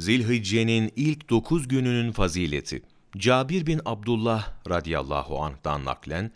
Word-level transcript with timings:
Zilhicce'nin 0.00 0.92
ilk 0.96 1.30
dokuz 1.30 1.68
gününün 1.68 2.12
fazileti. 2.12 2.82
Cabir 3.16 3.66
bin 3.66 3.80
Abdullah 3.84 4.52
radıyallahu 4.68 5.42
anh'dan 5.42 5.84
naklen, 5.84 6.30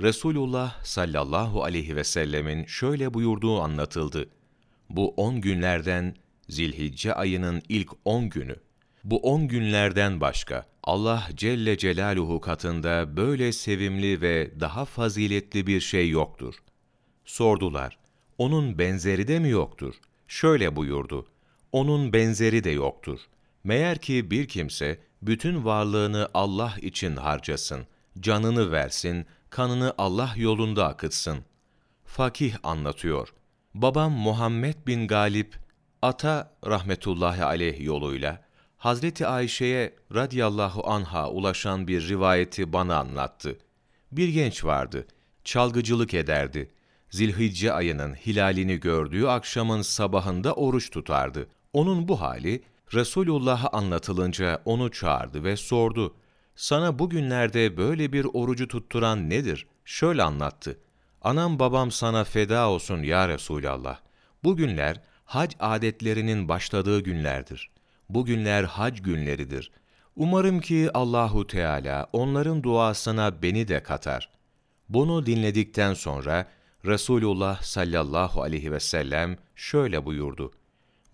Resulullah 0.00 0.84
sallallahu 0.84 1.64
aleyhi 1.64 1.96
ve 1.96 2.04
sellemin 2.04 2.64
şöyle 2.66 3.14
buyurduğu 3.14 3.60
anlatıldı. 3.60 4.28
Bu 4.90 5.08
on 5.08 5.40
günlerden 5.40 6.14
Zilhicce 6.48 7.14
ayının 7.14 7.62
ilk 7.68 7.90
on 8.04 8.28
günü. 8.28 8.56
Bu 9.04 9.16
on 9.16 9.48
günlerden 9.48 10.20
başka 10.20 10.66
Allah 10.82 11.28
Celle 11.34 11.78
Celaluhu 11.78 12.40
katında 12.40 13.16
böyle 13.16 13.52
sevimli 13.52 14.20
ve 14.20 14.60
daha 14.60 14.84
faziletli 14.84 15.66
bir 15.66 15.80
şey 15.80 16.10
yoktur. 16.10 16.54
Sordular, 17.24 17.98
onun 18.38 18.78
benzeri 18.78 19.28
de 19.28 19.38
mi 19.38 19.48
yoktur? 19.48 19.94
Şöyle 20.28 20.76
buyurdu, 20.76 21.26
onun 21.72 22.12
benzeri 22.12 22.64
de 22.64 22.70
yoktur. 22.70 23.20
Meğer 23.64 23.98
ki 23.98 24.30
bir 24.30 24.48
kimse 24.48 24.98
bütün 25.22 25.64
varlığını 25.64 26.28
Allah 26.34 26.74
için 26.82 27.16
harcasın, 27.16 27.86
canını 28.20 28.72
versin, 28.72 29.26
kanını 29.50 29.94
Allah 29.98 30.30
yolunda 30.36 30.86
akıtsın. 30.86 31.38
Fakih 32.04 32.54
anlatıyor. 32.62 33.34
Babam 33.74 34.12
Muhammed 34.12 34.74
bin 34.86 35.08
Galip, 35.08 35.56
ata 36.02 36.54
rahmetullahi 36.66 37.44
aleyh 37.44 37.80
yoluyla, 37.80 38.48
Hazreti 38.76 39.26
Ayşe'ye 39.26 39.94
radiyallahu 40.14 40.90
anha 40.90 41.30
ulaşan 41.30 41.88
bir 41.88 42.08
rivayeti 42.08 42.72
bana 42.72 42.98
anlattı. 42.98 43.58
Bir 44.12 44.28
genç 44.28 44.64
vardı, 44.64 45.06
çalgıcılık 45.44 46.14
ederdi. 46.14 46.70
Zilhicce 47.10 47.72
ayının 47.72 48.14
hilalini 48.14 48.80
gördüğü 48.80 49.26
akşamın 49.26 49.82
sabahında 49.82 50.54
oruç 50.54 50.90
tutardı. 50.90 51.48
Onun 51.72 52.08
bu 52.08 52.20
hali, 52.20 52.62
Resulullah'a 52.94 53.68
anlatılınca 53.68 54.62
onu 54.64 54.90
çağırdı 54.90 55.44
ve 55.44 55.56
sordu. 55.56 56.14
Sana 56.56 56.98
bugünlerde 56.98 57.76
böyle 57.76 58.12
bir 58.12 58.26
orucu 58.32 58.68
tutturan 58.68 59.30
nedir? 59.30 59.66
Şöyle 59.84 60.22
anlattı. 60.22 60.78
Anam 61.22 61.58
babam 61.58 61.90
sana 61.90 62.24
feda 62.24 62.68
olsun 62.68 63.02
ya 63.02 63.28
Resulallah. 63.28 63.98
Bugünler 64.44 65.00
hac 65.24 65.54
adetlerinin 65.60 66.48
başladığı 66.48 67.00
günlerdir. 67.00 67.70
Bugünler 68.08 68.64
hac 68.64 69.00
günleridir. 69.02 69.70
Umarım 70.16 70.60
ki 70.60 70.90
Allahu 70.94 71.46
Teala 71.46 72.06
onların 72.12 72.62
duasına 72.62 73.42
beni 73.42 73.68
de 73.68 73.82
katar. 73.82 74.30
Bunu 74.88 75.26
dinledikten 75.26 75.94
sonra 75.94 76.46
Resulullah 76.84 77.62
sallallahu 77.62 78.42
aleyhi 78.42 78.72
ve 78.72 78.80
sellem 78.80 79.36
şöyle 79.56 80.04
buyurdu. 80.04 80.52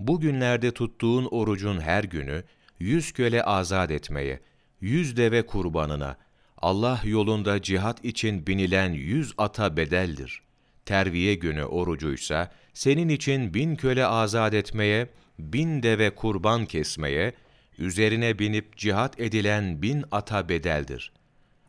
Bugünlerde 0.07 0.71
tuttuğun 0.71 1.29
orucun 1.31 1.81
her 1.81 2.05
günü 2.05 2.45
yüz 2.79 3.13
köle 3.13 3.43
azat 3.45 3.91
etmeye, 3.91 4.41
yüz 4.81 5.17
deve 5.17 5.47
kurbanına, 5.47 6.17
Allah 6.59 7.01
yolunda 7.05 7.63
cihat 7.63 8.05
için 8.05 8.47
binilen 8.47 8.93
yüz 8.93 9.35
ata 9.39 9.77
bedeldir. 9.77 10.43
Terviye 10.87 11.35
günü 11.35 11.65
orucuysa, 11.65 12.53
senin 12.75 13.09
için 13.09 13.55
bin 13.55 13.77
köle 13.77 14.07
azat 14.07 14.55
etmeye, 14.55 15.09
bin 15.39 15.83
deve 15.83 16.15
kurban 16.15 16.67
kesmeye, 16.67 17.33
üzerine 17.79 18.39
binip 18.39 18.77
cihat 18.77 19.21
edilen 19.21 19.83
bin 19.83 20.05
ata 20.13 20.49
bedeldir. 20.49 21.13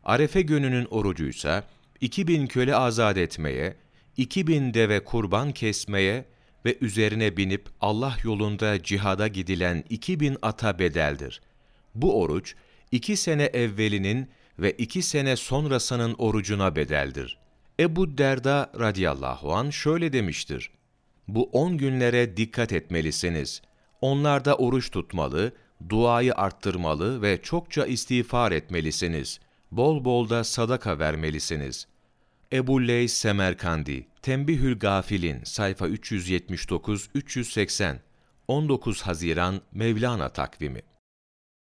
Arefe 0.04 0.42
gününün 0.42 0.84
orucuysa, 0.84 1.64
iki 2.00 2.28
bin 2.28 2.46
köle 2.46 2.76
azat 2.76 3.16
etmeye, 3.16 3.76
iki 4.16 4.46
bin 4.46 4.74
deve 4.74 5.04
kurban 5.04 5.52
kesmeye 5.52 6.24
ve 6.66 6.76
üzerine 6.80 7.36
binip 7.36 7.68
Allah 7.80 8.16
yolunda 8.22 8.82
cihada 8.82 9.28
gidilen 9.28 9.84
iki 9.90 10.20
bin 10.20 10.36
ata 10.42 10.78
bedeldir. 10.78 11.40
Bu 11.94 12.20
oruç, 12.20 12.54
iki 12.92 13.16
sene 13.16 13.44
evvelinin 13.44 14.28
ve 14.58 14.72
iki 14.72 15.02
sene 15.02 15.36
sonrasının 15.36 16.14
orucuna 16.18 16.76
bedeldir. 16.76 17.38
Ebu 17.80 18.18
Derda 18.18 18.72
radıyallahu 18.80 19.54
an 19.54 19.70
şöyle 19.70 20.12
demiştir. 20.12 20.70
Bu 21.28 21.42
on 21.52 21.78
günlere 21.78 22.36
dikkat 22.36 22.72
etmelisiniz. 22.72 23.62
Onlarda 24.00 24.56
oruç 24.56 24.90
tutmalı, 24.90 25.52
duayı 25.88 26.34
arttırmalı 26.34 27.22
ve 27.22 27.42
çokça 27.42 27.86
istiğfar 27.86 28.52
etmelisiniz. 28.52 29.40
Bol 29.70 30.04
bol 30.04 30.28
da 30.28 30.44
sadaka 30.44 30.98
vermelisiniz. 30.98 31.86
Ebu 32.52 32.88
Leys 32.88 33.12
Semerkandi, 33.12 34.06
Tembihül 34.22 34.78
Gafilin, 34.78 35.40
sayfa 35.44 35.88
379-380, 35.88 37.96
19 38.48 39.02
Haziran 39.02 39.60
Mevlana 39.72 40.28
takvimi 40.28 40.82